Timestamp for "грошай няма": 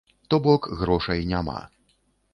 0.79-1.59